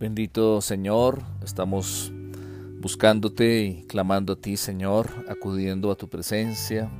[0.00, 2.10] Bendito Señor, estamos
[2.80, 6.90] buscándote y clamando a ti, Señor, acudiendo a tu presencia.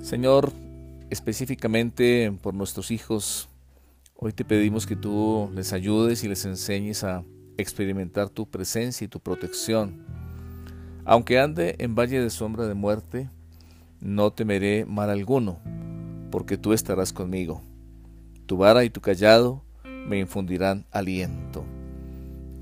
[0.00, 0.50] Señor,
[1.10, 3.50] específicamente por nuestros hijos,
[4.16, 7.24] hoy te pedimos que tú les ayudes y les enseñes a
[7.58, 10.02] experimentar tu presencia y tu protección.
[11.04, 13.28] Aunque ande en valle de sombra de muerte,
[14.00, 15.58] no temeré mal alguno,
[16.30, 17.60] porque tú estarás conmigo.
[18.46, 21.66] Tu vara y tu callado me infundirán aliento.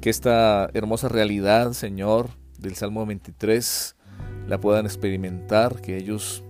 [0.07, 2.29] Que esta hermosa realidad, Señor,
[2.61, 3.97] del Salmo 23,
[4.47, 6.45] la puedan experimentar, que ellos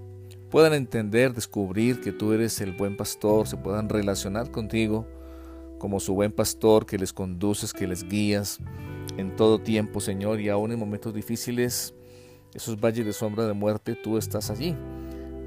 [0.50, 5.06] puedan entender, descubrir que tú eres el buen pastor, se puedan relacionar contigo
[5.78, 8.58] como su buen pastor, que les conduces, que les guías
[9.16, 11.94] en todo tiempo, Señor, y aún en momentos difíciles,
[12.52, 14.76] esos valles de sombra de muerte, tú estás allí,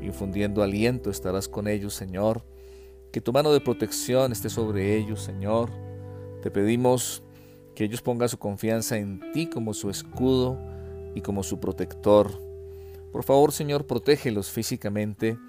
[0.01, 2.43] infundiendo aliento, estarás con ellos, Señor
[3.11, 5.69] que tu mano de protección esté sobre ellos, Señor.
[6.41, 7.23] Te pedimos
[7.79, 10.57] que ellos pongan su confianza en ti como su escudo
[11.15, 12.29] y como su protector.
[13.09, 15.39] Por favor, Señor, protégelos físicamente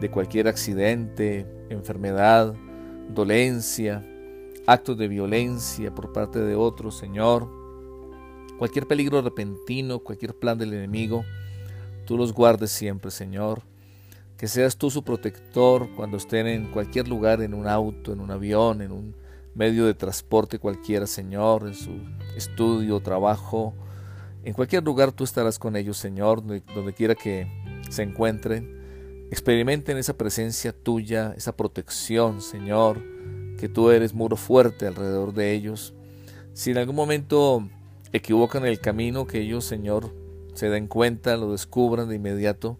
[0.00, 2.54] de cualquier accidente, enfermedad,
[3.12, 4.06] dolencia,
[4.64, 7.48] actos de violencia por parte de otros, Señor.
[8.60, 11.24] Cualquier peligro repentino, cualquier plan del enemigo,
[12.06, 13.60] tú los guardes siempre, Señor
[14.42, 18.32] que seas tú su protector cuando estén en cualquier lugar, en un auto, en un
[18.32, 19.14] avión, en un
[19.54, 21.92] medio de transporte cualquiera, Señor, en su
[22.36, 23.74] estudio, trabajo,
[24.44, 27.46] en cualquier lugar tú estarás con ellos, Señor, donde quiera que
[27.90, 29.28] se encuentren.
[29.30, 33.00] Experimenten esa presencia tuya, esa protección, Señor,
[33.56, 35.94] que tú eres muro fuerte alrededor de ellos.
[36.54, 37.68] Si en algún momento
[38.12, 40.12] equivocan el camino, que ellos, Señor,
[40.54, 42.78] se den cuenta, lo descubran de inmediato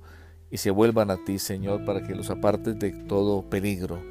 [0.50, 4.03] y se vuelvan a ti, Señor, para que los apartes de todo peligro.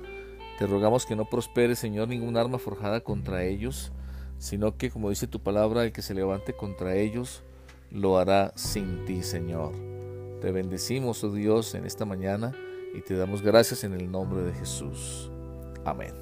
[0.61, 3.91] Te rogamos que no prospere, Señor, ningún arma forjada contra ellos,
[4.37, 7.41] sino que, como dice tu palabra, el que se levante contra ellos,
[7.89, 9.73] lo hará sin ti, Señor.
[10.39, 12.53] Te bendecimos, oh Dios, en esta mañana
[12.93, 15.31] y te damos gracias en el nombre de Jesús.
[15.83, 16.13] Amén.